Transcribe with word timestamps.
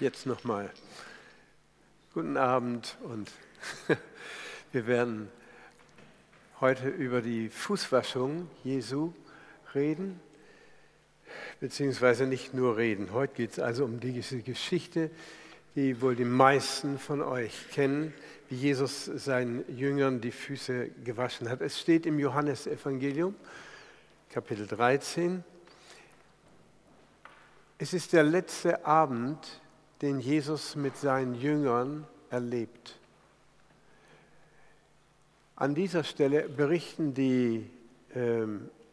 Jetzt 0.00 0.26
nochmal. 0.26 0.70
Guten 2.14 2.36
Abend 2.36 2.96
und 3.02 3.32
wir 4.72 4.86
werden 4.86 5.28
heute 6.60 6.88
über 6.88 7.20
die 7.20 7.48
Fußwaschung 7.48 8.48
Jesu 8.62 9.12
reden, 9.74 10.20
beziehungsweise 11.58 12.28
nicht 12.28 12.54
nur 12.54 12.76
reden. 12.76 13.12
Heute 13.12 13.34
geht 13.34 13.50
es 13.50 13.58
also 13.58 13.84
um 13.84 13.98
diese 13.98 14.40
Geschichte, 14.42 15.10
die 15.74 16.00
wohl 16.00 16.14
die 16.14 16.24
meisten 16.24 17.00
von 17.00 17.20
euch 17.20 17.68
kennen, 17.72 18.14
wie 18.50 18.54
Jesus 18.54 19.06
seinen 19.06 19.64
Jüngern 19.76 20.20
die 20.20 20.30
Füße 20.30 20.90
gewaschen 21.02 21.48
hat. 21.48 21.60
Es 21.60 21.80
steht 21.80 22.06
im 22.06 22.20
Johannesevangelium, 22.20 23.34
Kapitel 24.30 24.68
13. 24.68 25.42
Es 27.78 27.92
ist 27.92 28.12
der 28.12 28.22
letzte 28.22 28.86
Abend, 28.86 29.60
den 30.02 30.20
Jesus 30.20 30.76
mit 30.76 30.96
seinen 30.96 31.34
Jüngern 31.34 32.06
erlebt. 32.30 32.98
An 35.56 35.74
dieser 35.74 36.04
Stelle 36.04 36.48
berichten 36.48 37.14
die, 37.14 37.68
äh, 38.14 38.46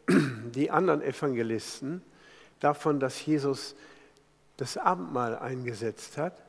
die 0.55 0.71
anderen 0.71 1.01
Evangelisten 1.01 2.01
davon, 2.59 2.99
dass 2.99 3.23
Jesus 3.23 3.75
das 4.57 4.77
Abendmahl 4.77 5.37
eingesetzt 5.37 6.17
hat. 6.17 6.41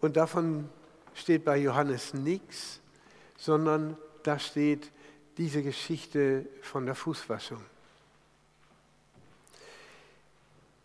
Und 0.00 0.16
davon 0.16 0.68
steht 1.14 1.44
bei 1.44 1.58
Johannes 1.58 2.14
nichts, 2.14 2.80
sondern 3.36 3.96
da 4.22 4.38
steht 4.38 4.90
diese 5.36 5.62
Geschichte 5.62 6.46
von 6.62 6.86
der 6.86 6.94
Fußwaschung. 6.94 7.60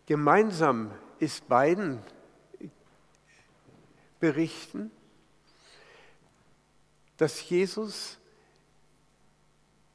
Gemeinsam 0.06 0.90
ist 1.20 1.48
beiden 1.48 2.02
Berichten, 4.20 4.90
dass 7.16 7.48
Jesus 7.48 8.18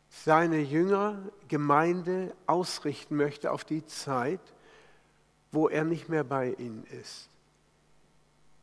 seine 0.09 0.59
Jünger, 0.59 1.21
Gemeinde 1.47 2.33
ausrichten 2.45 3.15
möchte 3.15 3.51
auf 3.51 3.63
die 3.63 3.85
Zeit, 3.85 4.39
wo 5.51 5.67
er 5.67 5.83
nicht 5.83 6.09
mehr 6.09 6.23
bei 6.23 6.53
ihnen 6.53 6.85
ist. 6.85 7.29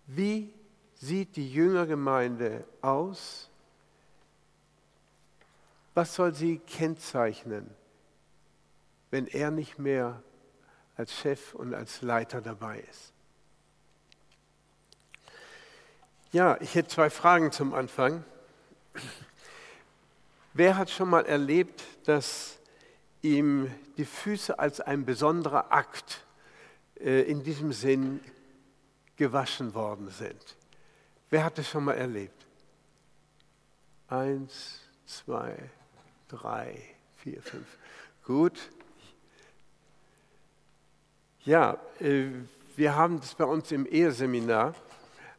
Wie 0.07 0.53
sieht 0.95 1.37
die 1.37 1.51
Jüngergemeinde 1.51 2.65
aus? 2.81 3.49
Was 5.95 6.15
soll 6.15 6.35
sie 6.35 6.59
kennzeichnen, 6.59 7.71
wenn 9.11 9.27
er 9.27 9.51
nicht 9.51 9.79
mehr 9.79 10.23
als 11.01 11.15
Chef 11.15 11.55
und 11.55 11.73
als 11.73 12.03
Leiter 12.03 12.43
dabei 12.43 12.81
ist. 12.81 13.15
Ja, 16.31 16.61
ich 16.61 16.75
hätte 16.75 16.91
zwei 16.91 17.09
Fragen 17.09 17.53
zum 17.53 17.73
Anfang. 17.73 18.23
Wer 20.53 20.77
hat 20.77 20.91
schon 20.91 21.09
mal 21.09 21.25
erlebt, 21.25 21.83
dass 22.05 22.59
ihm 23.23 23.75
die 23.97 24.05
Füße 24.05 24.59
als 24.59 24.83
ein 24.83 25.07
besonderer 25.07 25.73
Akt 25.73 26.23
äh, 26.97 27.23
in 27.23 27.43
diesem 27.45 27.73
Sinn 27.73 28.21
gewaschen 29.17 29.73
worden 29.73 30.11
sind? 30.11 30.57
Wer 31.31 31.45
hat 31.45 31.57
das 31.57 31.67
schon 31.67 31.85
mal 31.85 31.97
erlebt? 31.97 32.45
Eins, 34.09 34.81
zwei, 35.07 35.57
drei, 36.29 36.79
vier, 37.17 37.41
fünf. 37.41 37.79
Gut, 38.23 38.71
ja, 41.45 41.79
äh, 42.01 42.27
wir 42.77 42.97
haben 42.97 43.21
das 43.21 43.35
bei 43.35 43.45
uns 43.45 43.73
im 43.73 43.87
Eheseminar 43.87 44.75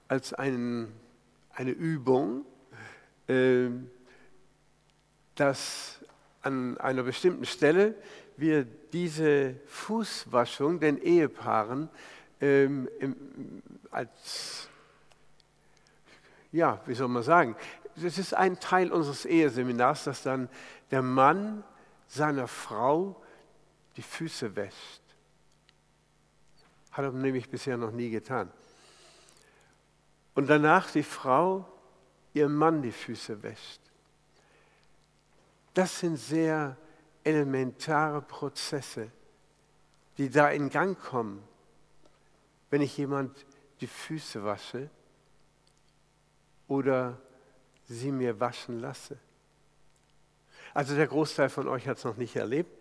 als 0.08 0.34
ein, 0.34 0.92
eine 1.54 1.72
Übung, 1.72 2.46
äh, 3.28 3.70
dass 5.36 6.00
an 6.42 6.78
einer 6.80 7.04
bestimmten 7.04 7.46
Stelle 7.46 7.96
wir 8.38 8.66
diese 8.66 9.56
Fußwaschung 9.68 10.80
den 10.80 11.02
Ehepaaren 11.02 11.90
ähm, 12.42 12.90
als, 13.92 14.68
ja, 16.52 16.82
wie 16.86 16.96
soll 16.96 17.08
man 17.08 17.24
sagen, 17.24 17.56
das 17.96 18.18
ist 18.18 18.34
ein 18.34 18.60
Teil 18.60 18.92
unseres 18.92 19.26
Eheseminars, 19.26 20.06
dass 20.06 20.24
dann 20.24 20.50
der 20.90 21.02
Mann 21.02 21.64
seiner 22.08 22.48
Frau 22.48 23.22
die 23.96 24.02
Füße 24.02 24.56
wäscht. 24.56 25.01
Hat 26.92 27.06
er 27.06 27.12
nämlich 27.12 27.50
bisher 27.50 27.78
noch 27.78 27.92
nie 27.92 28.10
getan. 28.10 28.52
Und 30.34 30.50
danach 30.50 30.92
die 30.92 31.04
Frau 31.04 31.66
ihrem 32.34 32.56
Mann 32.56 32.82
die 32.82 32.92
Füße 32.92 33.44
wäscht. 33.44 33.82
Das 35.74 36.00
sind 36.00 36.18
sehr 36.18 36.78
elementare 37.24 38.22
Prozesse, 38.22 39.10
die 40.18 40.30
da 40.30 40.50
in 40.50 40.70
Gang 40.70 41.00
kommen, 41.00 41.44
wenn 42.70 42.82
ich 42.82 42.98
jemand 42.98 43.46
die 43.80 43.88
Füße 43.88 44.44
wasche 44.44 44.90
oder 46.68 47.18
sie 47.88 48.12
mir 48.12 48.40
waschen 48.40 48.80
lasse. 48.80 49.18
Also 50.74 50.96
der 50.96 51.08
Großteil 51.08 51.50
von 51.50 51.68
euch 51.68 51.88
hat 51.88 51.98
es 51.98 52.04
noch 52.04 52.18
nicht 52.18 52.36
erlebt. 52.36 52.72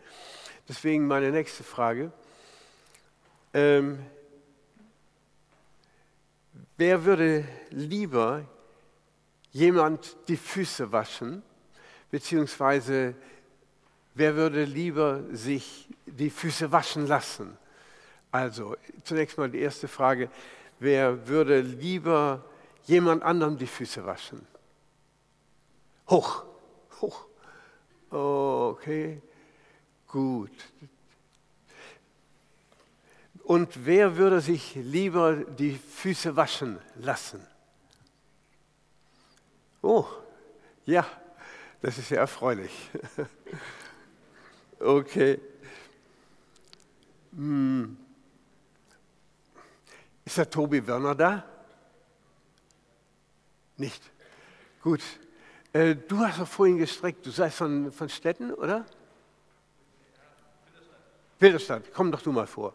Deswegen 0.69 1.07
meine 1.07 1.33
nächste 1.33 1.65
Frage. 1.65 2.13
Ähm, 3.53 3.99
wer 6.77 7.05
würde 7.05 7.45
lieber 7.71 8.45
jemand 9.51 10.17
die 10.29 10.37
Füße 10.37 10.93
waschen, 10.93 11.43
beziehungsweise 12.11 13.15
wer 14.15 14.37
würde 14.37 14.65
lieber 14.65 15.25
sich 15.33 15.89
die 16.07 16.31
Füße 16.31 16.71
waschen 16.71 17.07
lassen? 17.07 17.57
Also 18.31 18.77
zunächst 19.03 19.37
mal 19.37 19.51
die 19.51 19.59
erste 19.59 19.89
Frage, 19.89 20.31
wer 20.79 21.27
würde 21.27 21.61
lieber 21.61 22.45
jemand 22.85 23.25
anderem 23.25 23.59
die 23.59 23.67
Füße 23.67 24.05
waschen? 24.07 24.47
Hoch, 26.09 26.45
hoch. 27.01 27.27
Okay, 28.11 29.21
gut. 30.07 30.51
Und 33.51 33.85
wer 33.85 34.17
würde 34.17 34.41
sich 34.41 34.77
lieber 34.77 35.35
die 35.35 35.75
Füße 35.77 36.37
waschen 36.37 36.79
lassen? 36.95 37.45
Oh, 39.83 40.07
ja, 40.87 41.05
das 41.83 41.99
ist 41.99 42.11
ja 42.11 42.19
erfreulich. 42.19 42.73
Okay. 44.79 45.39
Hm. 47.33 47.99
Ist 50.25 50.39
der 50.39 50.49
Tobi 50.49 50.87
Werner 50.87 51.15
da? 51.15 51.45
Nicht. 53.77 54.03
Gut. 54.81 55.03
Äh, 55.75 55.97
du 55.97 56.21
hast 56.21 56.39
doch 56.39 56.49
vorhin 56.49 56.79
gestreckt. 56.79 57.27
Du 57.27 57.31
seist 57.31 57.59
von, 57.59 57.93
von 57.93 58.09
Städten, 58.09 58.55
oder? 58.55 58.87
Wilderstadt. 61.41 61.93
Komm 61.93 62.11
doch 62.11 62.23
du 62.23 62.33
mal 62.33 62.47
vor. 62.47 62.75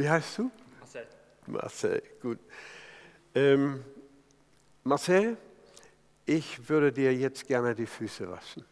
Wie 0.00 0.08
heißt 0.08 0.38
du? 0.38 0.50
Marcel. 0.78 1.06
Marcel, 1.46 2.02
gut. 2.22 2.38
Ähm, 3.34 3.84
Marcel, 4.82 5.36
ich 6.24 6.70
würde 6.70 6.90
dir 6.90 7.14
jetzt 7.14 7.46
gerne 7.46 7.74
die 7.74 7.84
Füße 7.84 8.30
waschen 8.30 8.64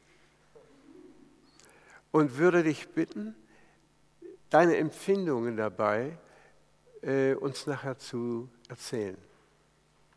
und 2.13 2.39
würde 2.39 2.63
dich 2.63 2.89
bitten, 2.89 3.35
deine 4.49 4.79
Empfindungen 4.79 5.59
dabei 5.59 6.17
äh, 7.03 7.35
uns 7.35 7.67
nachher 7.67 7.99
zu 7.99 8.49
erzählen, 8.71 9.19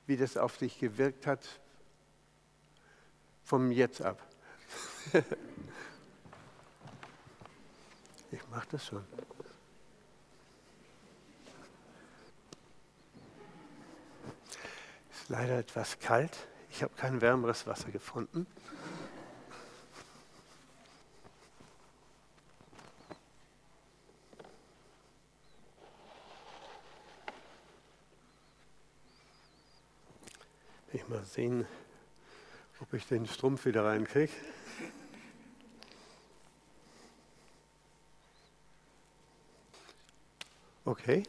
wie 0.08 0.16
das 0.16 0.38
auf 0.38 0.56
dich 0.56 0.80
gewirkt 0.80 1.28
hat 1.28 1.60
vom 3.44 3.70
Jetzt 3.70 4.02
ab. 4.02 4.26
ich 8.32 8.48
mache 8.50 8.68
das 8.72 8.86
schon. 8.86 9.04
Leider 15.32 15.58
etwas 15.60 15.98
kalt. 16.00 16.38
Ich 16.70 16.84
habe 16.84 16.94
kein 16.98 17.22
wärmeres 17.22 17.66
Wasser 17.66 17.90
gefunden. 17.90 18.46
Ich 30.92 31.08
mal 31.08 31.24
sehen, 31.24 31.66
Ob 32.82 32.94
ich 32.94 33.08
den 33.08 33.26
Strumpf 33.26 33.66
wieder 33.66 33.86
reinkriege? 33.86 34.34
Okay. 40.84 41.24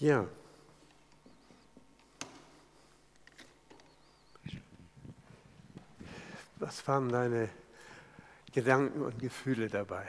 Ja. 0.00 0.26
Was 6.56 6.88
waren 6.88 7.08
deine 7.10 7.50
Gedanken 8.50 9.02
und 9.02 9.18
Gefühle 9.18 9.68
dabei? 9.68 10.08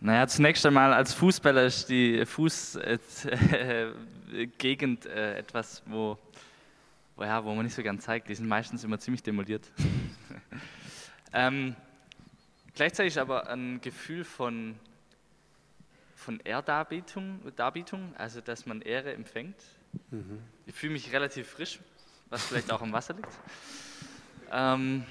Naja, 0.00 0.26
zunächst 0.26 0.66
einmal 0.66 0.92
als 0.92 1.14
Fußballer 1.14 1.64
ist 1.64 1.88
die 1.88 2.26
Fußgegend 2.26 5.06
äh, 5.06 5.08
äh, 5.14 5.38
etwas, 5.38 5.82
wo, 5.86 6.18
wo, 7.16 7.24
ja, 7.24 7.42
wo 7.42 7.54
man 7.54 7.64
nicht 7.64 7.74
so 7.74 7.82
gern 7.82 8.00
zeigt. 8.00 8.28
Die 8.28 8.34
sind 8.34 8.48
meistens 8.48 8.84
immer 8.84 8.98
ziemlich 8.98 9.22
demoliert. 9.22 9.72
ähm, 11.32 11.74
gleichzeitig 12.74 13.18
aber 13.18 13.48
ein 13.48 13.80
Gefühl 13.80 14.24
von, 14.24 14.78
von 16.20 16.38
Ehrdarbietung, 16.40 17.40
Darbietung, 17.56 18.14
also 18.16 18.40
dass 18.40 18.66
man 18.66 18.82
Ehre 18.82 19.14
empfängt. 19.14 19.56
Mhm. 20.10 20.38
Ich 20.66 20.74
fühle 20.74 20.92
mich 20.92 21.12
relativ 21.12 21.48
frisch, 21.48 21.80
was 22.28 22.44
vielleicht 22.44 22.70
auch 22.70 22.82
am 22.82 22.92
Wasser 22.92 23.14
liegt. 23.14 23.32
Ähm, 24.52 25.04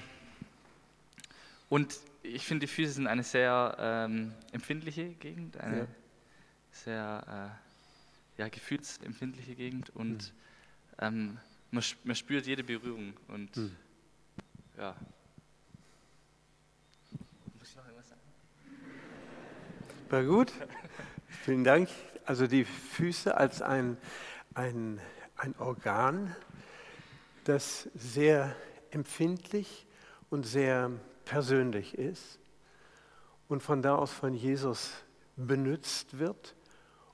und 1.68 1.98
ich 2.22 2.46
finde, 2.46 2.66
die 2.66 2.72
Füße 2.72 2.92
sind 2.92 3.06
eine 3.06 3.24
sehr 3.24 3.76
ähm, 3.78 4.32
empfindliche 4.52 5.08
Gegend, 5.14 5.56
eine 5.58 5.78
ja. 5.78 5.86
sehr 6.70 7.56
äh, 8.36 8.40
ja, 8.40 8.48
gefühlsempfindliche 8.48 9.54
Gegend 9.54 9.90
und 9.90 10.32
mhm. 10.32 10.98
ähm, 10.98 11.38
man, 11.72 11.84
man, 12.04 12.16
spürt 12.16 12.46
jede 12.46 12.62
Berührung 12.64 13.14
und 13.28 13.56
mhm. 13.56 13.76
ja. 14.78 14.94
Muss 17.58 17.68
ich 17.68 17.76
noch 17.76 17.84
irgendwas 17.84 18.08
sagen? 18.08 18.20
War 20.10 20.24
gut. 20.24 20.52
Vielen 21.44 21.62
Dank. 21.62 21.88
Also 22.24 22.48
die 22.48 22.64
Füße 22.64 23.36
als 23.36 23.62
ein, 23.62 23.96
ein, 24.54 25.00
ein 25.36 25.54
Organ, 25.60 26.34
das 27.44 27.88
sehr 27.94 28.56
empfindlich 28.90 29.86
und 30.28 30.44
sehr 30.44 30.90
persönlich 31.24 31.96
ist 31.96 32.40
und 33.46 33.62
von 33.62 33.82
da 33.82 33.94
aus 33.94 34.10
von 34.10 34.34
Jesus 34.34 34.90
benutzt 35.36 36.18
wird, 36.18 36.56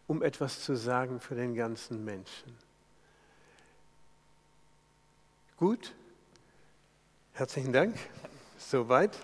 um 0.06 0.22
etwas 0.22 0.62
zu 0.62 0.74
sagen 0.74 1.20
für 1.20 1.34
den 1.34 1.54
ganzen 1.54 2.02
Menschen. 2.02 2.56
Gut, 5.58 5.94
herzlichen 7.34 7.74
Dank. 7.74 7.94
Soweit. 8.56 9.18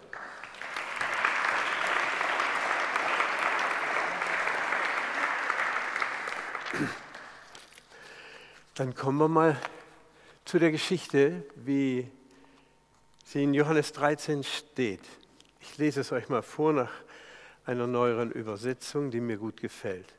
Dann 8.74 8.94
kommen 8.94 9.18
wir 9.18 9.28
mal 9.28 9.60
zu 10.46 10.58
der 10.58 10.70
Geschichte, 10.70 11.44
wie 11.56 12.10
sie 13.24 13.44
in 13.44 13.52
Johannes 13.52 13.92
13 13.92 14.44
steht. 14.44 15.02
Ich 15.60 15.76
lese 15.76 16.00
es 16.00 16.10
euch 16.10 16.30
mal 16.30 16.42
vor 16.42 16.72
nach 16.72 16.90
einer 17.66 17.86
neueren 17.86 18.32
Übersetzung, 18.32 19.10
die 19.10 19.20
mir 19.20 19.36
gut 19.36 19.60
gefällt. 19.60 20.14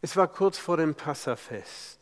Es 0.00 0.16
war 0.16 0.28
kurz 0.28 0.58
vor 0.58 0.76
dem 0.76 0.94
Passafest. 0.94 1.98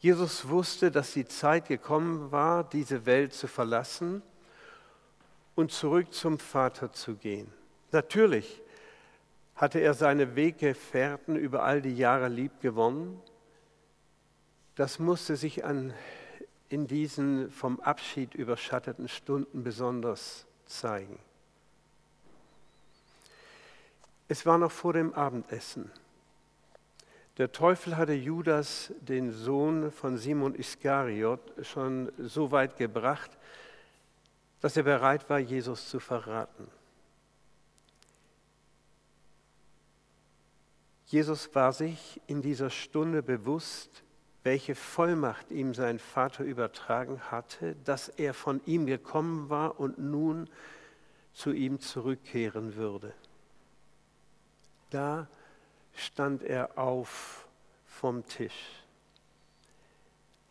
Jesus 0.00 0.48
wusste, 0.48 0.90
dass 0.90 1.12
die 1.12 1.26
Zeit 1.26 1.68
gekommen 1.68 2.30
war, 2.30 2.64
diese 2.64 3.04
Welt 3.04 3.34
zu 3.34 3.48
verlassen 3.48 4.22
und 5.54 5.72
zurück 5.72 6.14
zum 6.14 6.38
Vater 6.38 6.92
zu 6.92 7.16
gehen. 7.16 7.52
Natürlich 7.90 8.62
hatte 9.58 9.80
er 9.80 9.92
seine 9.92 10.36
Weggefährten 10.36 11.34
über 11.34 11.64
all 11.64 11.82
die 11.82 11.96
Jahre 11.96 12.28
lieb 12.28 12.60
gewonnen. 12.60 13.20
Das 14.76 15.00
musste 15.00 15.34
sich 15.34 15.64
an 15.64 15.92
in 16.68 16.86
diesen 16.86 17.50
vom 17.50 17.80
Abschied 17.80 18.36
überschatteten 18.36 19.08
Stunden 19.08 19.64
besonders 19.64 20.46
zeigen. 20.66 21.18
Es 24.28 24.46
war 24.46 24.58
noch 24.58 24.70
vor 24.70 24.92
dem 24.92 25.12
Abendessen. 25.12 25.90
Der 27.36 27.50
Teufel 27.50 27.96
hatte 27.96 28.12
Judas, 28.12 28.92
den 29.00 29.32
Sohn 29.32 29.90
von 29.90 30.18
Simon 30.18 30.54
Iskariot, 30.54 31.40
schon 31.62 32.12
so 32.18 32.52
weit 32.52 32.76
gebracht, 32.76 33.30
dass 34.60 34.76
er 34.76 34.84
bereit 34.84 35.28
war, 35.28 35.40
Jesus 35.40 35.88
zu 35.88 35.98
verraten. 35.98 36.68
Jesus 41.08 41.54
war 41.54 41.72
sich 41.72 42.20
in 42.26 42.42
dieser 42.42 42.68
Stunde 42.68 43.22
bewusst, 43.22 44.02
welche 44.42 44.74
Vollmacht 44.74 45.50
ihm 45.50 45.72
sein 45.72 45.98
Vater 45.98 46.44
übertragen 46.44 47.18
hatte, 47.30 47.76
dass 47.84 48.10
er 48.10 48.34
von 48.34 48.60
ihm 48.66 48.84
gekommen 48.84 49.48
war 49.48 49.80
und 49.80 49.98
nun 49.98 50.50
zu 51.32 51.52
ihm 51.52 51.80
zurückkehren 51.80 52.76
würde. 52.76 53.14
Da 54.90 55.28
stand 55.94 56.42
er 56.42 56.76
auf 56.76 57.46
vom 57.86 58.26
Tisch, 58.26 58.84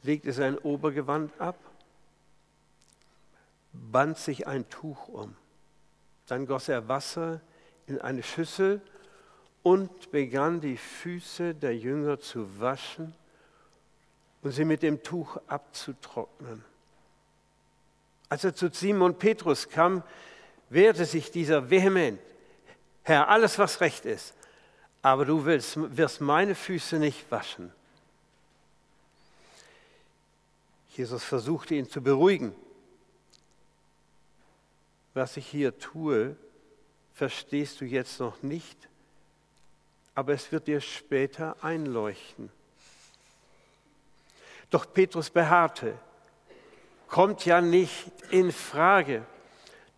legte 0.02 0.34
sein 0.34 0.58
Obergewand 0.58 1.40
ab, 1.40 1.60
band 3.74 4.18
sich 4.18 4.48
ein 4.48 4.68
Tuch 4.70 5.08
um, 5.08 5.36
dann 6.26 6.48
goss 6.48 6.68
er 6.68 6.88
Wasser 6.88 7.42
in 7.86 8.02
eine 8.02 8.24
Schüssel 8.24 8.82
und 9.68 10.12
begann 10.12 10.62
die 10.62 10.78
Füße 10.78 11.54
der 11.54 11.76
Jünger 11.76 12.22
zu 12.22 12.58
waschen 12.58 13.14
und 14.42 14.52
sie 14.52 14.64
mit 14.64 14.82
dem 14.82 15.04
Tuch 15.04 15.36
abzutrocknen. 15.46 16.64
Als 18.30 18.46
er 18.46 18.56
zu 18.56 18.70
Simon 18.70 19.20
Petrus 19.20 19.68
kam, 19.68 20.04
wehrte 20.70 21.04
sich 21.04 21.32
dieser 21.32 21.70
vehement, 21.70 22.18
Herr, 23.04 23.28
alles 23.28 23.60
was 23.60 23.82
recht 23.82 24.06
ist, 24.06 24.34
aber 25.02 25.26
du 25.26 25.44
willst, 25.44 25.76
wirst 25.98 26.22
meine 26.22 26.56
Füße 26.56 26.98
nicht 26.98 27.30
waschen. 27.30 27.74
Jesus 30.96 31.26
versuchte 31.26 31.76
ihn 31.76 31.90
zu 31.90 32.02
beruhigen. 32.02 32.56
Was 35.14 35.36
ich 35.36 35.46
hier 35.46 35.78
tue, 35.78 36.38
verstehst 37.14 37.82
du 37.82 37.86
jetzt 37.86 38.22
noch 38.22 38.42
nicht, 38.44 38.88
aber 40.18 40.34
es 40.34 40.52
wird 40.52 40.66
dir 40.66 40.82
später 40.82 41.56
einleuchten. 41.64 42.50
Doch 44.72 44.92
Petrus 44.92 45.30
beharrte, 45.30 45.96
kommt 47.08 47.46
ja 47.46 47.62
nicht 47.62 48.12
in 48.32 48.52
Frage. 48.52 49.24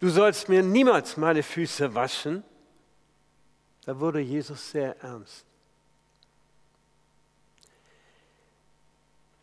Du 0.02 0.10
sollst 0.10 0.50
mir 0.50 0.62
niemals 0.62 1.16
meine 1.16 1.42
Füße 1.42 1.96
waschen. 1.96 2.44
Da 3.86 3.98
wurde 3.98 4.20
Jesus 4.20 4.72
sehr 4.72 5.00
ernst. 5.00 5.46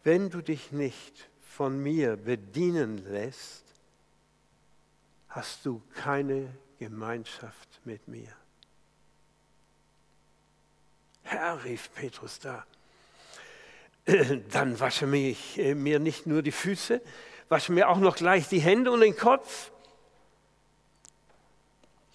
Wenn 0.04 0.28
du 0.28 0.42
dich 0.42 0.72
nicht 0.72 1.30
von 1.40 1.82
mir 1.82 2.18
bedienen 2.18 2.98
lässt, 2.98 3.64
hast 5.30 5.64
du 5.64 5.80
keine 5.94 6.54
Gemeinschaft 6.78 7.80
mit 7.86 8.06
mir. 8.06 8.36
Herr, 11.26 11.64
rief 11.64 11.90
Petrus 11.92 12.38
da, 12.38 12.64
dann 14.50 14.78
wasche 14.78 15.08
mich, 15.08 15.58
äh, 15.58 15.74
mir 15.74 15.98
nicht 15.98 16.26
nur 16.26 16.40
die 16.40 16.52
Füße, 16.52 17.02
wasche 17.48 17.72
mir 17.72 17.88
auch 17.88 17.98
noch 17.98 18.14
gleich 18.14 18.48
die 18.48 18.60
Hände 18.60 18.92
und 18.92 19.00
den 19.00 19.16
Kopf. 19.16 19.72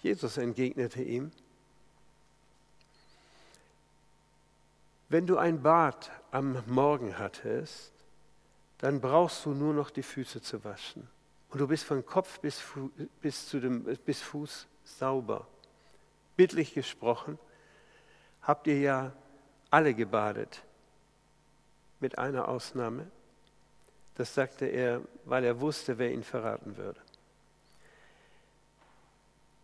Jesus 0.02 0.38
entgegnete 0.38 1.02
ihm, 1.02 1.30
wenn 5.10 5.26
du 5.26 5.36
ein 5.36 5.62
Bad 5.62 6.10
am 6.30 6.62
Morgen 6.66 7.18
hattest, 7.18 7.92
dann 8.78 9.02
brauchst 9.02 9.44
du 9.44 9.50
nur 9.50 9.74
noch 9.74 9.90
die 9.90 10.02
Füße 10.02 10.40
zu 10.40 10.64
waschen. 10.64 11.06
Und 11.50 11.60
du 11.60 11.68
bist 11.68 11.84
von 11.84 12.04
Kopf 12.06 12.40
bis, 12.40 12.62
bis, 13.20 13.46
zu 13.46 13.60
dem, 13.60 13.84
bis 14.06 14.22
Fuß 14.22 14.66
sauber. 14.84 15.46
Bildlich 16.34 16.72
gesprochen, 16.72 17.38
habt 18.42 18.66
ihr 18.66 18.78
ja 18.78 19.12
alle 19.70 19.94
gebadet 19.94 20.62
mit 22.00 22.18
einer 22.18 22.48
Ausnahme. 22.48 23.06
Das 24.14 24.34
sagte 24.34 24.66
er, 24.66 25.00
weil 25.24 25.44
er 25.44 25.60
wusste, 25.60 25.98
wer 25.98 26.12
ihn 26.12 26.22
verraten 26.22 26.76
würde. 26.76 27.00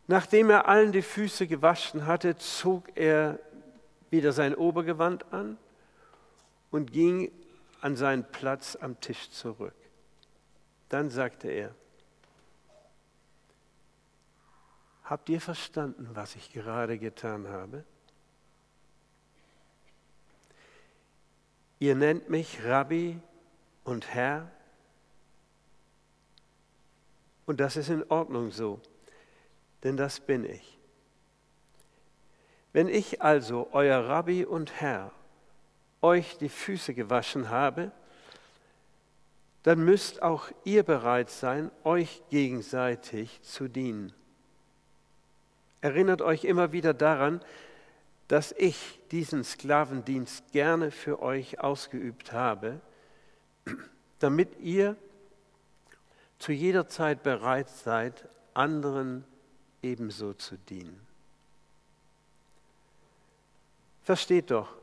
Nachdem 0.07 0.49
er 0.49 0.67
allen 0.67 0.93
die 0.93 1.03
Füße 1.03 1.47
gewaschen 1.47 2.07
hatte, 2.07 2.37
zog 2.39 2.97
er 2.97 3.39
wieder 4.11 4.33
sein 4.33 4.55
Obergewand 4.55 5.31
an 5.33 5.59
und 6.71 6.93
ging 6.93 7.31
an 7.83 7.95
seinen 7.95 8.25
Platz 8.25 8.77
am 8.81 8.99
Tisch 9.01 9.31
zurück. 9.31 9.75
Dann 10.89 11.11
sagte 11.11 11.49
er, 11.49 11.75
habt 15.05 15.29
ihr 15.29 15.43
verstanden, 15.43 16.09
was 16.15 16.37
ich 16.37 16.53
gerade 16.53 16.99
getan 16.99 17.49
habe? 17.49 17.85
Ihr 21.79 21.95
nennt 21.95 22.29
mich 22.29 22.65
Rabbi 22.65 23.21
und 23.85 24.13
Herr 24.15 24.51
und 27.47 27.61
das 27.61 27.77
ist 27.77 27.89
in 27.89 28.05
Ordnung 28.11 28.51
so, 28.51 28.81
denn 29.83 29.97
das 29.97 30.21
bin 30.21 30.45
ich. 30.45 30.79
Wenn 32.73 32.89
ich 32.89 33.23
also, 33.23 33.69
euer 33.73 34.07
Rabbi 34.07 34.45
und 34.45 34.81
Herr, 34.81 35.13
euch 36.03 36.37
die 36.39 36.49
Füße 36.49 36.95
gewaschen 36.95 37.49
habe, 37.49 37.91
dann 39.63 39.85
müsst 39.85 40.23
auch 40.23 40.51
ihr 40.65 40.83
bereit 40.83 41.31
sein, 41.31 41.71
euch 41.85 42.23
gegenseitig 42.31 43.41
zu 43.43 43.69
dienen. 43.69 44.13
Erinnert 45.81 46.23
euch 46.23 46.45
immer 46.45 46.73
wieder 46.73 46.95
daran, 46.95 47.41
dass 48.29 48.53
ich 48.53 49.01
diesen 49.11 49.43
Sklavendienst 49.43 50.53
gerne 50.53 50.91
für 50.91 51.21
euch 51.23 51.61
ausgeübt 51.61 52.33
habe, 52.33 52.81
damit 54.19 54.61
ihr 54.61 54.97
zu 56.39 56.53
jeder 56.53 56.89
Zeit 56.89 57.23
bereit 57.23 57.69
seid, 57.69 58.29
anderen 58.55 59.25
ebenso 59.83 60.35
zu 60.35 60.57
dienen. 60.57 61.01
Versteht 64.03 64.51
doch, 64.51 64.75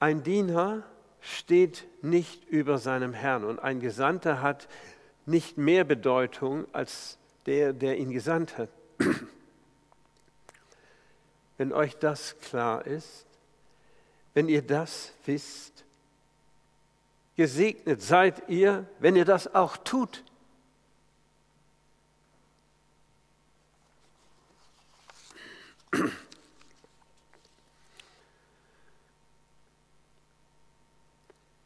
ein 0.00 0.22
Diener 0.22 0.82
steht 1.20 1.86
nicht 2.02 2.44
über 2.48 2.78
seinem 2.78 3.14
Herrn 3.14 3.44
und 3.44 3.58
ein 3.58 3.80
Gesandter 3.80 4.42
hat 4.42 4.68
nicht 5.26 5.56
mehr 5.56 5.84
Bedeutung 5.84 6.66
als 6.72 7.18
der, 7.46 7.72
der 7.72 7.98
ihn 7.98 8.10
gesandt 8.10 8.58
hat. 8.58 8.68
Wenn 11.56 11.72
euch 11.72 11.96
das 11.96 12.38
klar 12.40 12.86
ist, 12.86 13.26
wenn 14.34 14.48
ihr 14.48 14.62
das 14.62 15.12
wisst, 15.24 15.84
gesegnet 17.36 18.02
seid 18.02 18.48
ihr, 18.48 18.86
wenn 18.98 19.16
ihr 19.16 19.24
das 19.24 19.54
auch 19.54 19.76
tut. 19.76 20.24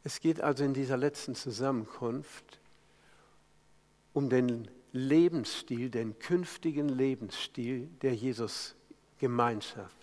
Es 0.03 0.19
geht 0.19 0.41
also 0.41 0.63
in 0.63 0.73
dieser 0.73 0.97
letzten 0.97 1.35
Zusammenkunft 1.35 2.59
um 4.13 4.29
den 4.29 4.67
Lebensstil, 4.91 5.89
den 5.89 6.17
künftigen 6.17 6.89
Lebensstil 6.89 7.87
der 8.01 8.13
Jesus-Gemeinschaft. 9.19 9.95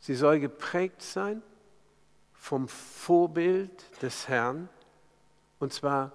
Sie 0.00 0.14
soll 0.14 0.40
geprägt 0.40 1.02
sein 1.02 1.42
vom 2.34 2.66
Vorbild 2.66 4.02
des 4.02 4.28
Herrn, 4.28 4.68
und 5.60 5.72
zwar 5.72 6.12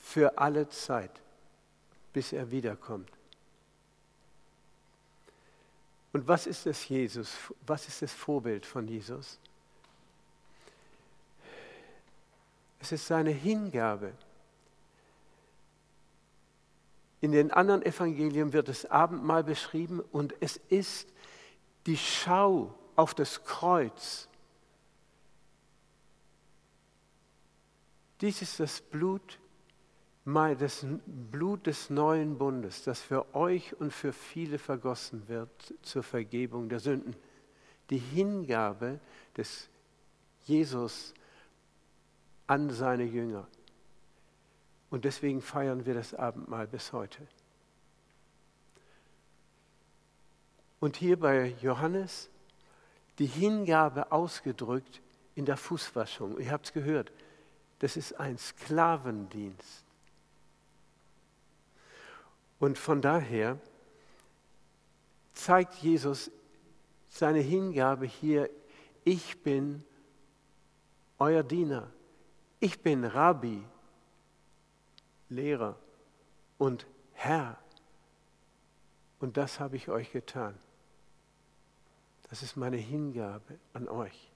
für 0.00 0.38
alle 0.38 0.68
Zeit 0.68 1.10
bis 2.12 2.32
er 2.32 2.50
wiederkommt. 2.50 3.10
Und 6.12 6.26
was 6.26 6.46
ist 6.46 6.64
das 6.66 6.88
Jesus? 6.88 7.32
Was 7.66 7.86
ist 7.86 8.02
das 8.02 8.12
Vorbild 8.12 8.64
von 8.64 8.88
Jesus? 8.88 9.38
Es 12.80 12.92
ist 12.92 13.06
seine 13.06 13.30
Hingabe. 13.30 14.14
In 17.20 17.32
den 17.32 17.50
anderen 17.50 17.82
Evangelien 17.82 18.52
wird 18.52 18.68
das 18.68 18.86
Abendmahl 18.86 19.44
beschrieben 19.44 20.00
und 20.12 20.34
es 20.40 20.56
ist 20.68 21.12
die 21.86 21.96
Schau 21.96 22.74
auf 22.96 23.14
das 23.14 23.44
Kreuz. 23.44 24.28
Dies 28.20 28.42
ist 28.42 28.60
das 28.60 28.80
Blut 28.80 29.38
das 30.34 30.84
Blut 31.06 31.66
des 31.66 31.88
neuen 31.88 32.36
Bundes, 32.36 32.82
das 32.82 33.00
für 33.00 33.34
euch 33.34 33.74
und 33.80 33.92
für 33.92 34.12
viele 34.12 34.58
vergossen 34.58 35.26
wird 35.28 35.74
zur 35.82 36.02
Vergebung 36.02 36.68
der 36.68 36.80
Sünden. 36.80 37.16
Die 37.88 37.98
Hingabe 37.98 39.00
des 39.36 39.70
Jesus 40.42 41.14
an 42.46 42.68
seine 42.70 43.04
Jünger. 43.04 43.46
Und 44.90 45.04
deswegen 45.04 45.42
feiern 45.42 45.84
wir 45.86 45.94
das 45.94 46.14
Abendmahl 46.14 46.66
bis 46.66 46.92
heute. 46.92 47.26
Und 50.80 50.96
hier 50.96 51.18
bei 51.18 51.54
Johannes 51.60 52.30
die 53.18 53.26
Hingabe 53.26 54.12
ausgedrückt 54.12 55.00
in 55.34 55.44
der 55.44 55.56
Fußwaschung. 55.56 56.38
Ihr 56.38 56.52
habt 56.52 56.66
es 56.66 56.72
gehört, 56.72 57.12
das 57.80 57.96
ist 57.96 58.18
ein 58.18 58.38
Sklavendienst. 58.38 59.84
Und 62.58 62.78
von 62.78 63.00
daher 63.00 63.58
zeigt 65.32 65.74
Jesus 65.74 66.30
seine 67.08 67.40
Hingabe 67.40 68.06
hier, 68.06 68.50
ich 69.04 69.42
bin 69.42 69.84
euer 71.18 71.42
Diener, 71.42 71.90
ich 72.60 72.80
bin 72.80 73.04
Rabbi, 73.04 73.64
Lehrer 75.28 75.76
und 76.58 76.86
Herr. 77.12 77.58
Und 79.20 79.36
das 79.36 79.60
habe 79.60 79.76
ich 79.76 79.88
euch 79.88 80.12
getan. 80.12 80.58
Das 82.30 82.42
ist 82.42 82.56
meine 82.56 82.76
Hingabe 82.76 83.58
an 83.72 83.88
euch. 83.88 84.30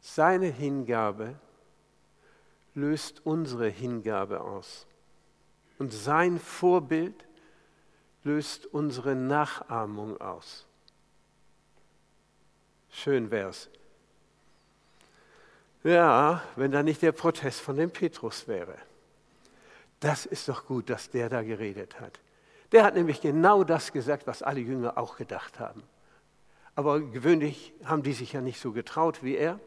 Seine 0.00 0.46
Hingabe 0.46 1.34
löst 2.74 3.26
unsere 3.26 3.68
Hingabe 3.68 4.40
aus. 4.40 4.86
Und 5.78 5.92
sein 5.92 6.38
Vorbild 6.38 7.26
löst 8.22 8.66
unsere 8.66 9.16
Nachahmung 9.16 10.20
aus. 10.20 10.66
Schön 12.90 13.30
wär's. 13.30 13.68
Ja, 15.84 16.42
wenn 16.56 16.72
da 16.72 16.82
nicht 16.82 17.02
der 17.02 17.12
Protest 17.12 17.60
von 17.60 17.76
dem 17.76 17.90
Petrus 17.90 18.48
wäre. 18.48 18.76
Das 20.00 20.24
ist 20.26 20.48
doch 20.48 20.66
gut, 20.66 20.88
dass 20.88 21.10
der 21.10 21.28
da 21.28 21.42
geredet 21.42 22.00
hat. 22.00 22.20
Der 22.72 22.84
hat 22.84 22.94
nämlich 22.94 23.20
genau 23.20 23.64
das 23.64 23.92
gesagt, 23.92 24.26
was 24.26 24.42
alle 24.42 24.60
Jünger 24.60 24.98
auch 24.98 25.16
gedacht 25.16 25.60
haben. 25.60 25.82
Aber 26.74 27.00
gewöhnlich 27.00 27.72
haben 27.84 28.02
die 28.02 28.14
sich 28.14 28.32
ja 28.32 28.40
nicht 28.40 28.60
so 28.60 28.72
getraut 28.72 29.22
wie 29.22 29.36
er. 29.36 29.60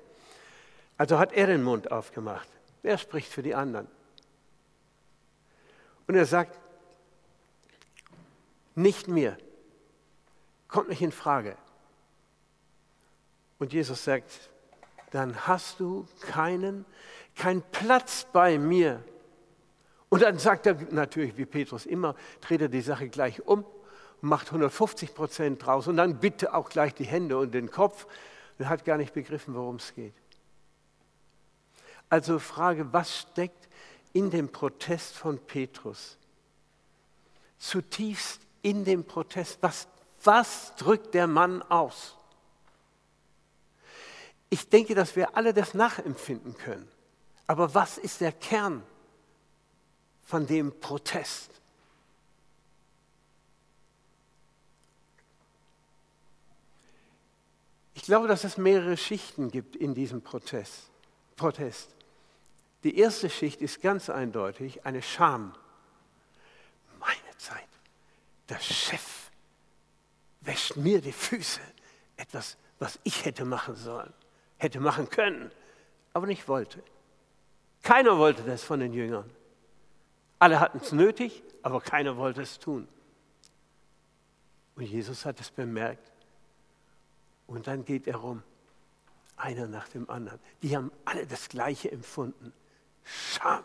Also 0.98 1.20
hat 1.20 1.34
er 1.34 1.48
den 1.48 1.64
Mund 1.64 1.92
aufgemacht. 1.92 2.50
Wer 2.82 2.98
spricht 2.98 3.32
für 3.32 3.44
die 3.44 3.56
anderen? 3.56 3.88
Und 6.08 6.16
er 6.16 6.26
sagt, 6.26 6.60
nicht 8.74 9.08
mir, 9.08 9.38
kommt 10.68 10.90
nicht 10.90 11.02
in 11.02 11.12
Frage. 11.12 11.56
Und 13.60 13.74
Jesus 13.74 14.04
sagt, 14.04 14.50
dann 15.12 15.48
hast 15.48 15.80
du 15.80 16.06
keinen, 16.22 16.86
keinen 17.36 17.62
Platz 17.72 18.28
bei 18.32 18.58
mir. 18.58 19.04
Und 20.10 20.22
dann 20.22 20.40
sagt 20.40 20.66
er 20.66 20.76
natürlich, 20.92 21.38
wie 21.38 21.46
Petrus 21.46 21.86
immer, 21.86 22.16
dreht 22.42 22.62
er 22.62 22.70
die 22.70 22.82
Sache 22.82 23.10
gleich 23.10 23.46
um 23.46 23.66
und 24.22 24.30
macht 24.30 24.48
150 24.48 25.14
Prozent 25.14 25.66
draus 25.66 25.88
und 25.88 25.98
dann 25.98 26.20
bitte 26.20 26.54
auch 26.54 26.70
gleich 26.70 26.94
die 26.94 27.06
Hände 27.06 27.38
und 27.38 27.54
den 27.54 27.70
Kopf. 27.70 28.08
Er 28.58 28.70
hat 28.70 28.86
gar 28.86 28.98
nicht 28.98 29.14
begriffen, 29.14 29.54
worum 29.54 29.76
es 29.76 29.94
geht. 29.94 30.14
Also 32.10 32.40
Frage, 32.40 32.92
was 32.94 33.20
steckt 33.20 33.68
in 34.14 34.32
dem 34.32 34.50
Protest 34.50 35.16
von 35.16 35.38
Petrus? 35.38 36.18
Zutiefst 37.60 38.42
in 38.62 38.86
dem 38.86 39.04
Protest, 39.04 39.58
was, 39.62 39.88
was 40.24 40.76
drückt 40.76 41.14
der 41.14 41.28
Mann 41.28 41.62
aus? 41.64 42.17
Ich 44.50 44.70
denke, 44.70 44.96
dass 44.96 45.16
wir 45.16 45.36
alle 45.36 45.54
das 45.54 45.74
nachempfinden 45.74 46.58
können. 46.58 46.88
Aber 47.48 47.74
was 47.74 47.98
ist 47.98 48.22
der 48.22 48.32
Kern 48.32 48.84
von 50.24 50.48
dem 50.48 50.78
Protest? 50.80 51.52
Ich 57.94 58.04
glaube, 58.04 58.28
dass 58.28 58.44
es 58.44 58.58
mehrere 58.58 58.96
Schichten 58.96 59.50
gibt 59.50 59.76
in 59.76 59.94
diesem 59.94 60.22
Protest. 60.22 60.92
Protest. 61.36 61.90
Die 62.84 62.98
erste 62.98 63.30
Schicht 63.30 63.60
ist 63.60 63.82
ganz 63.82 64.10
eindeutig 64.10 64.86
eine 64.86 65.02
Scham. 65.02 65.54
Meine 67.00 67.38
Zeit. 67.38 67.68
Der 68.50 68.60
Chef 68.60 69.32
wäscht 70.42 70.78
mir 70.78 71.02
die 71.02 71.12
Füße. 71.12 71.60
Etwas, 72.16 72.56
was 72.80 73.00
ich 73.04 73.26
hätte 73.26 73.46
machen 73.46 73.76
sollen, 73.76 74.14
hätte 74.58 74.80
machen 74.80 75.10
können, 75.10 75.52
aber 76.14 76.28
nicht 76.28 76.48
wollte. 76.48 76.84
Keiner 77.84 78.18
wollte 78.18 78.44
das 78.44 78.64
von 78.64 78.80
den 78.80 78.94
Jüngern. 78.94 79.30
Alle 80.40 80.60
hatten 80.60 80.80
es 80.80 80.92
nötig, 80.92 81.44
aber 81.64 81.82
keiner 81.82 82.18
wollte 82.18 82.42
es 82.42 82.60
tun. 82.60 82.88
Und 84.76 84.84
Jesus 84.84 85.26
hat 85.26 85.40
es 85.40 85.50
bemerkt. 85.50 86.12
Und 87.48 87.68
dann 87.68 87.86
geht 87.86 88.08
er 88.08 88.18
rum, 88.18 88.44
einer 89.38 89.68
nach 89.68 89.88
dem 89.88 90.10
anderen. 90.10 90.40
Die 90.62 90.76
haben 90.76 90.92
alle 91.06 91.26
das 91.26 91.50
Gleiche 91.50 91.92
empfunden. 91.92 92.54
Scham. 93.04 93.64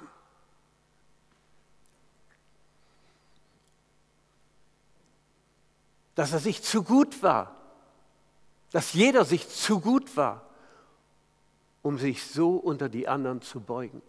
Dass 6.15 6.33
er 6.33 6.39
sich 6.39 6.63
zu 6.63 6.83
gut 6.83 7.23
war. 7.23 7.57
Dass 8.71 8.95
jeder 8.95 9.25
sich 9.25 9.49
zu 9.49 9.81
gut 9.81 10.17
war, 10.17 10.47
um 11.83 11.99
sich 11.99 12.25
so 12.25 12.57
unter 12.57 12.89
die 12.89 13.09
anderen 13.09 13.43
zu 13.43 13.61
beugen. 13.61 14.03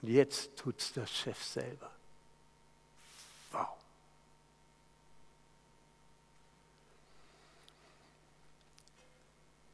Und 0.00 0.08
jetzt 0.08 0.56
tut 0.56 0.80
es 0.80 0.92
der 0.92 1.06
Chef 1.06 1.40
selber. 1.42 1.90
Wow. 3.52 3.68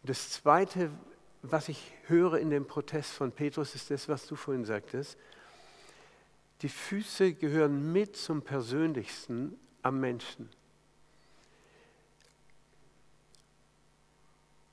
Das 0.03 0.31
Zweite, 0.31 0.91
was 1.43 1.69
ich 1.71 1.93
höre 2.07 2.39
in 2.39 2.51
dem 2.51 2.67
Protest 2.67 3.13
von 3.13 3.33
Petrus, 3.33 3.75
ist 3.75 3.91
das, 3.91 4.09
was 4.09 4.27
du 4.27 4.37
vorhin 4.37 4.67
sagtest. 4.67 5.17
Die 6.61 6.69
Füße 6.69 7.35
gehören 7.35 7.93
mit 7.93 8.17
zum 8.17 8.43
Persönlichsten 8.43 9.59
am 9.83 10.01
Menschen. 10.01 10.51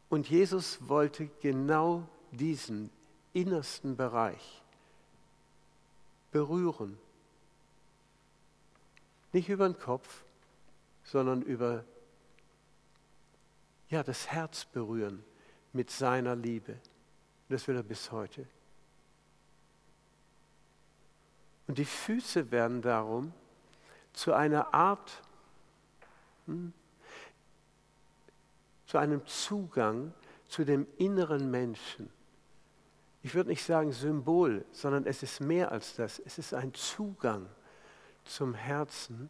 Und 0.10 0.30
Jesus 0.30 0.88
wollte 0.88 1.28
genau 1.42 2.08
diesen 2.32 2.90
innersten 3.34 3.98
Bereich 3.98 4.62
berühren. 6.32 6.98
Nicht 9.34 9.50
über 9.50 9.68
den 9.68 9.78
Kopf, 9.78 10.24
sondern 11.04 11.42
über 11.42 11.84
ja, 13.90 14.04
das 14.04 14.28
Herz 14.28 14.66
berühren 14.66 15.24
mit 15.74 15.90
seiner 15.90 16.36
Liebe. 16.36 16.80
Das 17.50 17.68
will 17.68 17.76
er 17.76 17.84
bis 17.84 18.12
heute. 18.12 18.48
Und 21.68 21.78
die 21.78 21.86
Füße 21.86 22.52
werden 22.52 22.82
darum 22.82 23.34
zu 24.14 24.34
einer 24.34 24.74
Art, 24.74 25.22
hm, 26.46 26.74
zu 28.96 29.00
einem 29.00 29.26
Zugang 29.26 30.14
zu 30.48 30.64
dem 30.64 30.88
inneren 30.98 31.52
Menschen. 31.52 32.10
Ich 33.24 33.36
würde 33.36 33.50
nicht 33.50 33.62
sagen 33.62 33.92
Symbol, 33.92 34.64
sondern 34.72 35.06
es 35.06 35.22
ist 35.22 35.42
mehr 35.42 35.70
als 35.74 35.98
das. 35.98 36.18
Es 36.20 36.38
ist 36.38 36.54
ein 36.54 36.74
Zugang 36.74 37.46
zum 38.24 38.54
Herzen. 38.54 39.30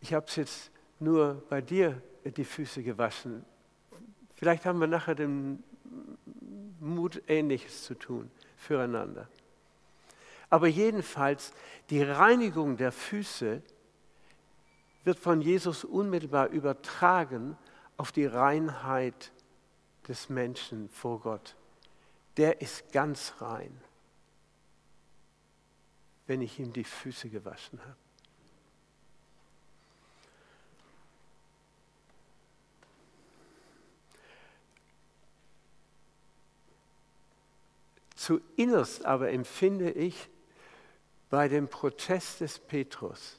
Ich 0.00 0.14
habe 0.14 0.24
es 0.26 0.36
jetzt 0.36 0.70
nur 0.98 1.44
bei 1.50 1.60
dir 1.60 2.00
die 2.24 2.44
Füße 2.46 2.82
gewaschen. 2.82 3.44
Vielleicht 4.32 4.64
haben 4.64 4.80
wir 4.80 4.86
nachher 4.86 5.14
den 5.14 5.62
Mut, 6.80 7.20
Ähnliches 7.28 7.84
zu 7.84 7.92
tun 7.92 8.30
füreinander. 8.56 9.28
Aber 10.48 10.68
jedenfalls, 10.68 11.52
die 11.90 12.02
Reinigung 12.02 12.78
der 12.78 12.92
Füße 12.92 13.60
wird 15.04 15.18
von 15.18 15.42
Jesus 15.42 15.84
unmittelbar 15.84 16.48
übertragen 16.48 17.58
auf 17.96 18.12
die 18.12 18.26
Reinheit 18.26 19.32
des 20.08 20.28
Menschen 20.28 20.88
vor 20.90 21.20
Gott. 21.20 21.56
Der 22.36 22.60
ist 22.60 22.92
ganz 22.92 23.34
rein, 23.40 23.80
wenn 26.26 26.42
ich 26.42 26.58
ihm 26.58 26.72
die 26.72 26.84
Füße 26.84 27.28
gewaschen 27.28 27.80
habe. 27.80 27.96
Zuinnerst 38.16 39.04
aber 39.04 39.30
empfinde 39.30 39.90
ich 39.90 40.30
bei 41.28 41.46
dem 41.46 41.68
Protest 41.68 42.40
des 42.40 42.58
Petrus, 42.58 43.38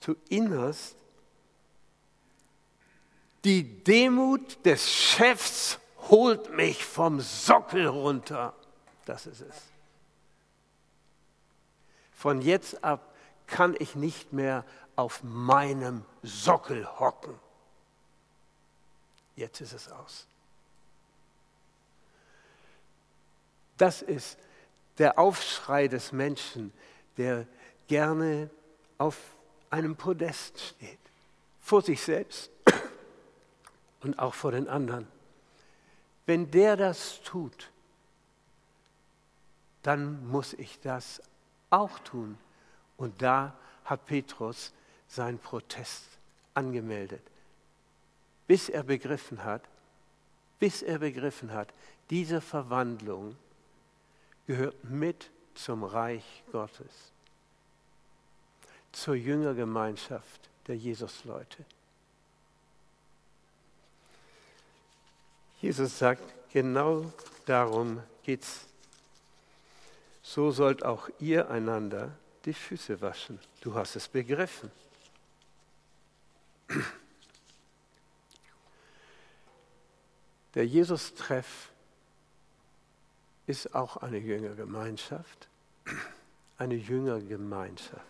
zuinnerst 0.00 0.96
die 3.44 3.84
Demut 3.84 4.64
des 4.64 4.90
Chefs 4.90 5.78
holt 6.10 6.50
mich 6.52 6.84
vom 6.84 7.20
Sockel 7.20 7.86
runter. 7.86 8.54
Das 9.04 9.26
ist 9.26 9.42
es. 9.42 9.56
Von 12.12 12.40
jetzt 12.40 12.82
ab 12.82 13.14
kann 13.46 13.76
ich 13.78 13.94
nicht 13.94 14.32
mehr 14.32 14.64
auf 14.96 15.22
meinem 15.22 16.04
Sockel 16.22 16.86
hocken. 16.98 17.38
Jetzt 19.36 19.60
ist 19.60 19.72
es 19.72 19.90
aus. 19.90 20.26
Das 23.76 24.00
ist 24.00 24.38
der 24.98 25.18
Aufschrei 25.18 25.88
des 25.88 26.12
Menschen, 26.12 26.72
der 27.16 27.46
gerne 27.88 28.48
auf 28.96 29.18
einem 29.68 29.96
Podest 29.96 30.60
steht, 30.60 30.98
vor 31.60 31.82
sich 31.82 32.00
selbst 32.00 32.50
und 34.04 34.18
auch 34.18 34.34
vor 34.34 34.52
den 34.52 34.68
anderen. 34.68 35.08
Wenn 36.26 36.50
der 36.50 36.76
das 36.76 37.20
tut, 37.22 37.70
dann 39.82 40.26
muss 40.28 40.54
ich 40.54 40.80
das 40.80 41.22
auch 41.70 41.98
tun. 42.00 42.38
Und 42.96 43.20
da 43.20 43.56
hat 43.84 44.06
Petrus 44.06 44.72
seinen 45.08 45.38
Protest 45.38 46.04
angemeldet, 46.54 47.22
bis 48.46 48.68
er 48.68 48.82
begriffen 48.82 49.44
hat, 49.44 49.62
bis 50.58 50.82
er 50.82 50.98
begriffen 50.98 51.52
hat, 51.52 51.68
diese 52.10 52.40
Verwandlung 52.40 53.36
gehört 54.46 54.84
mit 54.84 55.30
zum 55.54 55.84
Reich 55.84 56.44
Gottes, 56.52 57.12
zur 58.92 59.14
Jüngergemeinschaft 59.14 60.48
der 60.66 60.76
Jesusleute. 60.76 61.64
Jesus 65.64 65.98
sagt, 65.98 66.22
genau 66.52 67.10
darum 67.46 68.02
geht's. 68.22 68.66
So 70.20 70.50
sollt 70.50 70.84
auch 70.84 71.08
ihr 71.20 71.48
einander 71.48 72.12
die 72.44 72.52
Füße 72.52 73.00
waschen. 73.00 73.40
Du 73.62 73.74
hast 73.74 73.96
es 73.96 74.06
begriffen. 74.06 74.70
Der 80.54 80.66
Jesus-Treff 80.66 81.70
ist 83.46 83.74
auch 83.74 83.96
eine 83.96 84.18
Jüngergemeinschaft, 84.18 85.48
eine 86.58 86.74
Jüngergemeinschaft. 86.74 88.04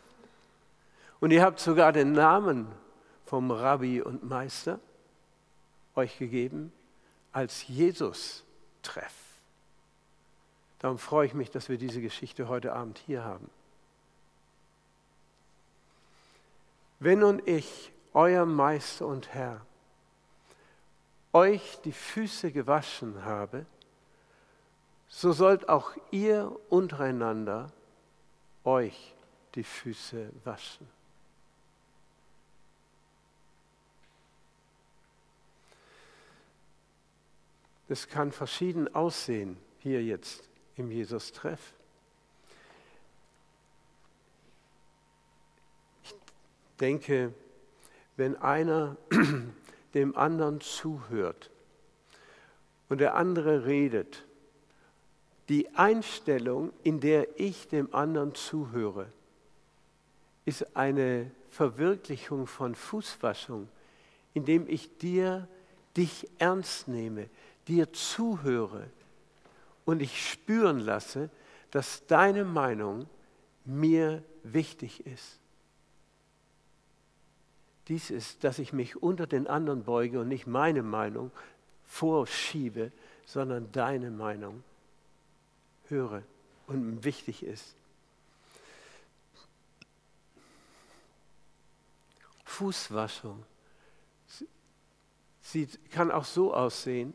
Und 1.20 1.30
ihr 1.30 1.42
habt 1.42 1.60
sogar 1.60 1.92
den 1.92 2.10
Namen 2.14 2.66
vom 3.26 3.52
Rabbi 3.52 4.02
und 4.02 4.24
Meister 4.24 4.80
euch 5.94 6.18
gegeben 6.18 6.72
als 7.34 7.66
Jesus-Treff. 7.66 9.12
Darum 10.78 10.98
freue 10.98 11.26
ich 11.26 11.34
mich, 11.34 11.50
dass 11.50 11.68
wir 11.68 11.78
diese 11.78 12.00
Geschichte 12.00 12.48
heute 12.48 12.72
Abend 12.72 12.98
hier 12.98 13.24
haben. 13.24 13.50
Wenn 17.00 17.18
nun 17.18 17.42
ich, 17.44 17.92
euer 18.12 18.46
Meister 18.46 19.06
und 19.06 19.34
Herr, 19.34 19.60
euch 21.32 21.80
die 21.84 21.92
Füße 21.92 22.52
gewaschen 22.52 23.24
habe, 23.24 23.66
so 25.08 25.32
sollt 25.32 25.68
auch 25.68 25.92
ihr 26.12 26.56
untereinander 26.70 27.72
euch 28.62 29.14
die 29.56 29.64
Füße 29.64 30.30
waschen. 30.44 30.93
Das 37.94 38.08
kann 38.08 38.32
verschieden 38.32 38.92
aussehen 38.92 39.56
hier 39.78 40.02
jetzt 40.02 40.48
im 40.74 40.90
Jesus-Treff. 40.90 41.60
Ich 46.02 46.12
denke, 46.80 47.32
wenn 48.16 48.34
einer 48.34 48.96
dem 49.94 50.16
anderen 50.16 50.60
zuhört 50.60 51.52
und 52.88 52.98
der 52.98 53.14
andere 53.14 53.64
redet, 53.64 54.24
die 55.48 55.72
Einstellung, 55.76 56.72
in 56.82 56.98
der 56.98 57.38
ich 57.38 57.68
dem 57.68 57.94
anderen 57.94 58.34
zuhöre, 58.34 59.06
ist 60.44 60.76
eine 60.76 61.30
Verwirklichung 61.48 62.48
von 62.48 62.74
Fußwaschung, 62.74 63.68
indem 64.32 64.66
ich 64.66 64.98
dir, 64.98 65.46
dich 65.96 66.28
ernst 66.40 66.88
nehme, 66.88 67.28
dir 67.68 67.92
zuhöre 67.92 68.90
und 69.84 70.00
ich 70.00 70.30
spüren 70.30 70.78
lasse, 70.78 71.30
dass 71.70 72.06
deine 72.06 72.44
Meinung 72.44 73.08
mir 73.64 74.22
wichtig 74.42 75.06
ist. 75.06 75.38
Dies 77.88 78.10
ist, 78.10 78.44
dass 78.44 78.58
ich 78.58 78.72
mich 78.72 79.02
unter 79.02 79.26
den 79.26 79.46
anderen 79.46 79.84
beuge 79.84 80.20
und 80.20 80.28
nicht 80.28 80.46
meine 80.46 80.82
Meinung 80.82 81.30
vorschiebe, 81.84 82.92
sondern 83.26 83.70
deine 83.72 84.10
Meinung 84.10 84.62
höre 85.88 86.22
und 86.66 87.04
wichtig 87.04 87.42
ist. 87.42 87.74
Fußwaschung. 92.44 93.44
Sie 95.42 95.66
kann 95.90 96.10
auch 96.10 96.24
so 96.24 96.54
aussehen, 96.54 97.12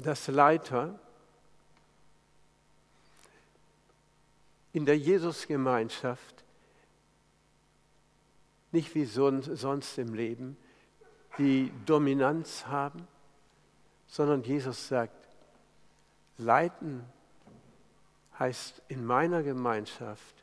dass 0.00 0.28
Leiter 0.28 0.98
in 4.72 4.84
der 4.84 4.98
Jesusgemeinschaft 4.98 6.44
nicht 8.72 8.94
wie 8.94 9.04
sonst 9.04 9.98
im 9.98 10.14
Leben 10.14 10.56
die 11.38 11.72
Dominanz 11.86 12.66
haben, 12.66 13.06
sondern 14.06 14.42
Jesus 14.42 14.88
sagt, 14.88 15.28
leiten 16.38 17.04
heißt 18.38 18.82
in 18.88 19.04
meiner 19.04 19.42
Gemeinschaft 19.42 20.34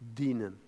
dienen. 0.00 0.60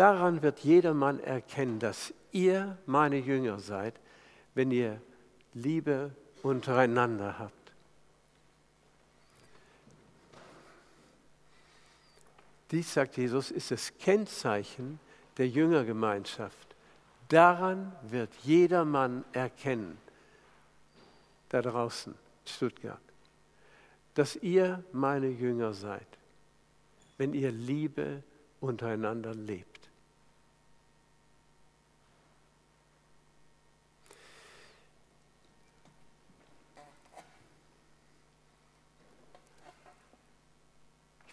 Daran 0.00 0.40
wird 0.40 0.60
jedermann 0.60 1.20
erkennen, 1.20 1.78
dass 1.78 2.14
ihr 2.32 2.78
meine 2.86 3.18
Jünger 3.18 3.58
seid, 3.58 3.92
wenn 4.54 4.70
ihr 4.70 4.98
Liebe 5.52 6.10
untereinander 6.42 7.38
habt. 7.38 7.52
Dies, 12.70 12.94
sagt 12.94 13.18
Jesus, 13.18 13.50
ist 13.50 13.72
das 13.72 13.92
Kennzeichen 13.98 14.98
der 15.36 15.48
Jüngergemeinschaft. 15.48 16.74
Daran 17.28 17.92
wird 18.00 18.32
jedermann 18.42 19.22
erkennen, 19.34 19.98
da 21.50 21.60
draußen, 21.60 22.14
Stuttgart, 22.46 23.02
dass 24.14 24.36
ihr 24.36 24.82
meine 24.92 25.28
Jünger 25.28 25.74
seid, 25.74 26.08
wenn 27.18 27.34
ihr 27.34 27.50
Liebe 27.50 28.22
untereinander 28.62 29.34
lebt. 29.34 29.79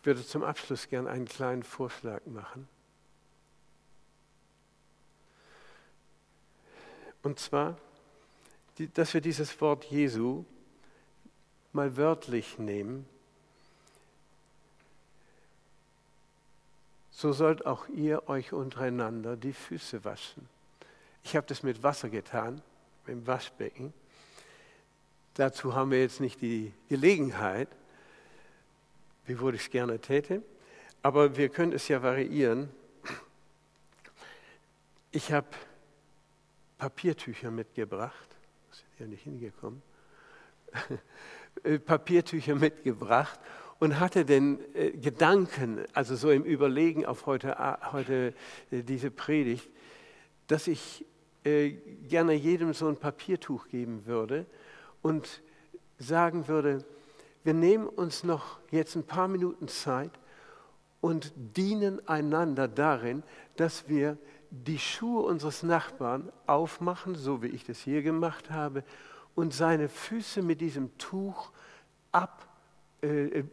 Würde 0.08 0.26
zum 0.26 0.42
Abschluss 0.42 0.88
gern 0.88 1.06
einen 1.06 1.26
kleinen 1.26 1.64
Vorschlag 1.64 2.26
machen. 2.28 2.66
Und 7.24 7.40
zwar, 7.40 7.78
dass 8.94 9.14
wir 9.14 9.20
dieses 9.20 9.60
Wort 9.60 9.84
Jesu 9.84 10.46
mal 11.74 11.98
wörtlich 11.98 12.58
nehmen. 12.58 13.06
So 17.12 17.34
sollt 17.34 17.66
auch 17.66 17.90
ihr 17.90 18.30
euch 18.30 18.54
untereinander 18.54 19.36
die 19.36 19.52
Füße 19.52 20.06
waschen. 20.06 20.48
Ich 21.24 21.36
habe 21.36 21.48
das 21.48 21.64
mit 21.64 21.84
Wasser 21.84 22.08
getan, 22.08 22.62
im 23.08 23.28
Waschbecken. 23.28 23.92
Dazu 25.34 25.76
haben 25.76 25.92
wir 25.92 26.00
jetzt 26.00 26.22
nicht 26.22 26.42
die 26.42 26.72
Gelegenheit 26.88 27.68
wiewohl 29.28 29.56
ich 29.56 29.62
es 29.62 29.70
gerne 29.70 30.00
täte. 30.00 30.42
Aber 31.04 31.38
wir 31.38 31.50
können 31.50 31.74
es 31.74 31.88
ja 31.88 32.02
variieren. 32.02 32.70
Ich 35.12 35.32
habe 35.32 35.48
Papiertücher 36.78 37.52
mitgebracht. 37.52 38.28
Das 38.70 38.80
ist 38.80 39.00
ja 39.00 39.06
nicht 39.06 39.24
hingekommen. 39.24 39.82
Papiertücher 41.86 42.56
mitgebracht 42.56 43.40
und 43.80 44.00
hatte 44.00 44.26
den 44.26 44.60
äh, 44.76 44.92
Gedanken, 44.92 45.86
also 45.94 46.16
so 46.16 46.32
im 46.32 46.44
Überlegen 46.44 47.06
auf 47.06 47.26
heute, 47.26 47.58
heute 47.92 48.34
äh, 48.72 48.84
diese 48.84 49.12
Predigt, 49.12 49.70
dass 50.48 50.68
ich 50.68 51.06
äh, 51.44 51.72
gerne 52.10 52.34
jedem 52.34 52.74
so 52.74 52.88
ein 52.88 52.98
Papiertuch 52.98 53.68
geben 53.68 54.06
würde 54.06 54.46
und 55.02 55.42
sagen 56.00 56.48
würde, 56.48 56.86
wir 57.48 57.54
nehmen 57.54 57.88
uns 57.88 58.26
noch 58.26 58.60
jetzt 58.72 58.98
ein 58.98 59.06
paar 59.06 59.30
Minuten 59.30 59.70
Zeit 59.70 60.12
und 61.00 61.32
dienen 61.56 62.06
einander 62.06 62.68
darin, 62.68 63.24
dass 63.56 63.88
wir 63.88 64.18
die 64.50 64.78
Schuhe 64.78 65.22
unseres 65.24 65.64
Nachbarn 65.64 66.30
aufmachen, 66.46 67.16
so 67.16 67.42
wie 67.42 67.48
ich 67.48 67.64
das 67.64 67.80
hier 67.80 68.02
gemacht 68.02 68.52
habe, 68.52 68.84
und 69.34 69.54
seine 69.54 69.88
Füße 69.88 70.42
mit 70.42 70.60
diesem 70.60 70.98
Tuch 70.98 71.52
ab, 72.12 72.46
äh, 73.02 73.28
äh 73.40 73.44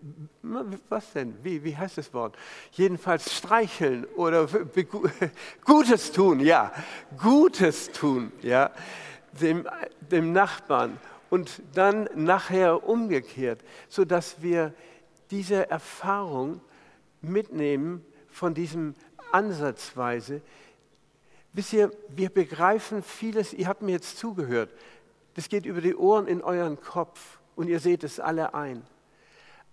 was 0.89 1.13
denn, 1.13 1.37
wie, 1.45 1.63
wie 1.63 1.77
heißt 1.77 1.97
das 1.97 2.13
Wort? 2.13 2.37
Jedenfalls 2.73 3.33
streicheln 3.33 4.07
oder 4.17 4.49
Gutes 5.65 6.11
tun, 6.11 6.41
ja, 6.41 6.73
Gutes 7.23 7.93
tun, 7.93 8.33
ja, 8.43 8.73
dem, 9.41 9.69
dem 10.01 10.33
Nachbarn 10.33 10.99
und 11.35 11.63
dann 11.75 12.09
nachher 12.15 12.89
umgekehrt, 12.89 13.65
sodass 13.89 14.41
wir 14.41 14.73
diese 15.33 15.69
Erfahrung 15.69 16.61
mitnehmen 17.23 18.05
von 18.31 18.55
diesem 18.55 18.95
Ansatzweise. 19.33 20.43
Wisst 21.53 21.73
ihr, 21.73 21.91
wir 22.09 22.31
begreifen 22.31 23.03
vieles, 23.03 23.53
ihr 23.53 23.67
habt 23.67 23.83
mir 23.83 23.91
jetzt 23.91 24.17
zugehört, 24.17 24.71
das 25.35 25.49
geht 25.49 25.67
über 25.67 25.81
die 25.81 25.97
Ohren 25.97 26.29
in 26.29 26.41
euren 26.41 26.81
Kopf 26.81 27.41
und 27.57 27.67
ihr 27.67 27.81
seht 27.81 28.05
es 28.05 28.21
alle 28.21 28.55
ein. 28.55 28.87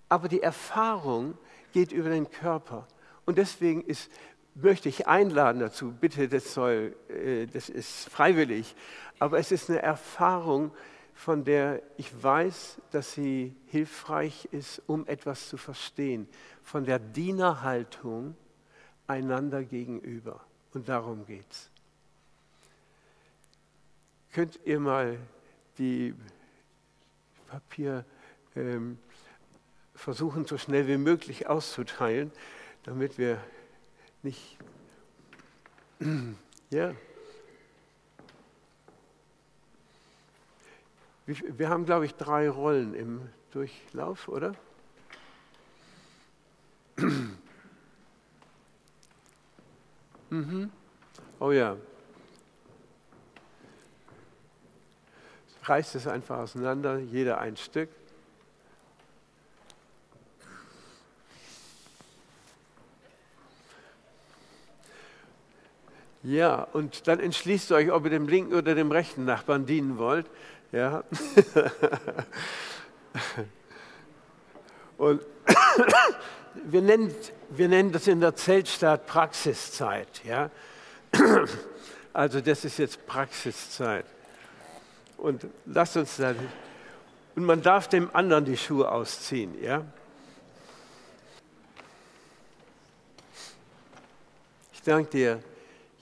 Aber 0.09 0.29
die 0.29 0.41
Erfahrung 0.41 1.37
geht 1.73 1.91
über 1.91 2.09
den 2.09 2.31
Körper. 2.31 2.87
Und 3.25 3.37
deswegen 3.37 3.83
ist, 3.83 4.09
möchte 4.55 4.89
ich 4.89 5.05
einladen 5.05 5.59
dazu, 5.59 5.91
bitte, 5.91 6.27
das, 6.27 6.55
soll, 6.55 6.95
äh, 7.07 7.45
das 7.45 7.69
ist 7.69 8.09
freiwillig, 8.09 8.75
aber 9.19 9.37
es 9.37 9.51
ist 9.51 9.69
eine 9.69 9.83
Erfahrung, 9.83 10.71
von 11.13 11.43
der 11.43 11.81
ich 11.97 12.11
weiß, 12.23 12.77
dass 12.91 13.13
sie 13.13 13.55
hilfreich 13.67 14.47
ist, 14.51 14.81
um 14.87 15.05
etwas 15.07 15.49
zu 15.49 15.57
verstehen, 15.57 16.27
von 16.63 16.85
der 16.85 16.99
Dienerhaltung 16.99 18.35
einander 19.07 19.63
gegenüber. 19.63 20.41
Und 20.73 20.89
darum 20.89 21.25
geht 21.25 21.49
es. 21.49 21.69
Könnt 24.31 24.59
ihr 24.63 24.79
mal 24.79 25.17
die 25.77 26.15
Papier 27.47 28.05
ähm, 28.55 28.97
versuchen, 29.93 30.45
so 30.45 30.57
schnell 30.57 30.87
wie 30.87 30.97
möglich 30.97 31.47
auszuteilen, 31.47 32.31
damit 32.83 33.17
wir 33.17 33.43
nicht. 34.23 34.57
ja. 36.69 36.95
Wir 41.25 41.69
haben, 41.69 41.85
glaube 41.85 42.05
ich, 42.05 42.15
drei 42.15 42.49
Rollen 42.49 42.93
im 42.95 43.29
Durchlauf, 43.51 44.27
oder? 44.27 44.55
mhm. 50.29 50.71
Oh 51.39 51.51
ja. 51.51 51.77
Reißt 55.63 55.95
es 55.95 56.07
einfach 56.07 56.39
auseinander, 56.39 56.97
jeder 56.97 57.39
ein 57.39 57.55
Stück. 57.55 57.89
Ja, 66.23 66.67
und 66.73 67.07
dann 67.07 67.19
entschließt 67.19 67.71
euch, 67.71 67.91
ob 67.91 68.03
ihr 68.05 68.11
dem 68.11 68.27
linken 68.27 68.53
oder 68.53 68.75
dem 68.75 68.91
rechten 68.91 69.25
Nachbarn 69.25 69.65
dienen 69.65 69.97
wollt. 69.97 70.27
Ja. 70.71 71.03
Und 74.97 75.21
wir 76.65 76.81
nennen, 76.81 77.13
wir 77.49 77.67
nennen 77.67 77.91
das 77.91 78.07
in 78.07 78.21
der 78.21 78.35
Zeltstadt 78.35 79.07
Praxiszeit. 79.07 80.23
Ja? 80.23 80.49
Also 82.13 82.41
das 82.41 82.65
ist 82.65 82.77
jetzt 82.77 83.05
Praxiszeit. 83.05 84.05
Und 85.15 85.47
lasst 85.65 85.95
uns 85.95 86.17
dann, 86.17 86.35
und 87.37 87.45
man 87.45 87.61
darf 87.61 87.87
dem 87.87 88.13
anderen 88.13 88.43
die 88.43 88.57
Schuhe 88.57 88.91
ausziehen. 88.91 89.63
Ja? 89.63 89.85
Ich 94.73 94.81
danke 94.81 95.09
dir, 95.09 95.43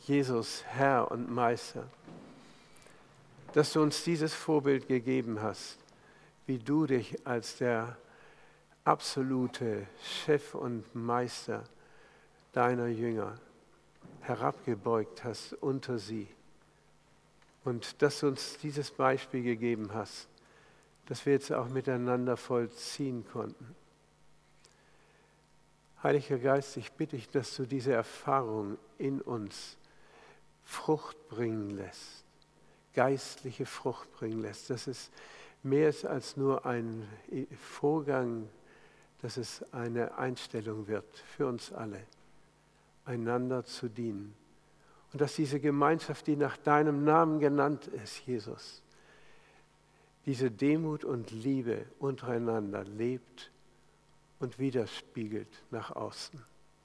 Jesus, 0.07 0.63
Herr 0.69 1.11
und 1.11 1.29
Meister, 1.29 1.83
dass 3.53 3.73
du 3.73 3.81
uns 3.81 4.03
dieses 4.03 4.33
Vorbild 4.33 4.87
gegeben 4.87 5.41
hast, 5.41 5.77
wie 6.45 6.59
du 6.59 6.85
dich 6.85 7.25
als 7.25 7.57
der 7.57 7.97
absolute 8.83 9.87
Chef 10.03 10.55
und 10.55 10.95
Meister 10.95 11.63
deiner 12.51 12.87
Jünger 12.87 13.37
herabgebeugt 14.21 15.23
hast 15.23 15.53
unter 15.53 15.99
sie. 15.99 16.27
Und 17.63 18.01
dass 18.01 18.21
du 18.21 18.27
uns 18.27 18.57
dieses 18.57 18.91
Beispiel 18.91 19.43
gegeben 19.43 19.93
hast, 19.93 20.27
dass 21.07 21.25
wir 21.25 21.33
jetzt 21.33 21.51
auch 21.51 21.67
miteinander 21.69 22.37
vollziehen 22.37 23.25
konnten. 23.31 23.75
Heiliger 26.01 26.37
Geist, 26.37 26.77
ich 26.77 26.91
bitte 26.93 27.17
dich, 27.17 27.29
dass 27.29 27.55
du 27.55 27.65
diese 27.65 27.91
Erfahrung 27.91 28.77
in 28.97 29.19
uns 29.19 29.77
Frucht 30.63 31.27
bringen 31.27 31.71
lässt, 31.71 32.23
geistliche 32.93 33.65
Frucht 33.65 34.11
bringen 34.13 34.41
lässt, 34.41 34.69
dass 34.69 34.87
es 34.87 35.11
mehr 35.63 35.89
ist 35.89 36.05
als 36.05 36.37
nur 36.37 36.65
ein 36.65 37.07
Vorgang, 37.59 38.49
dass 39.21 39.37
es 39.37 39.63
eine 39.73 40.17
Einstellung 40.17 40.87
wird 40.87 41.17
für 41.35 41.47
uns 41.47 41.71
alle, 41.71 42.01
einander 43.05 43.65
zu 43.65 43.89
dienen. 43.89 44.33
Und 45.11 45.21
dass 45.21 45.35
diese 45.35 45.59
Gemeinschaft, 45.59 46.27
die 46.27 46.35
nach 46.35 46.57
deinem 46.57 47.03
Namen 47.03 47.39
genannt 47.39 47.87
ist, 47.87 48.19
Jesus, 48.25 48.83
diese 50.25 50.51
Demut 50.51 51.03
und 51.03 51.31
Liebe 51.31 51.85
untereinander 51.97 52.83
lebt 52.83 53.51
und 54.39 54.59
widerspiegelt 54.59 55.63
nach 55.71 55.91
außen. 55.91 56.39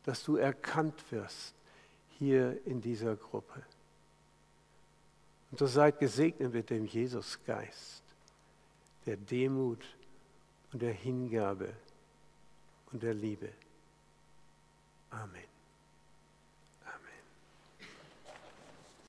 Dass 0.04 0.24
du 0.24 0.36
erkannt 0.36 1.04
wirst 1.10 1.54
hier 2.18 2.58
in 2.66 2.80
dieser 2.80 3.16
Gruppe. 3.16 3.62
Und 5.54 5.58
so 5.60 5.66
seid 5.68 6.00
gesegnet 6.00 6.52
mit 6.52 6.68
dem 6.68 6.84
Jesusgeist, 6.84 8.02
der 9.06 9.16
Demut 9.16 9.84
und 10.72 10.82
der 10.82 10.92
Hingabe 10.92 11.72
und 12.90 13.04
der 13.04 13.14
Liebe. 13.14 13.50
Amen. 15.10 15.53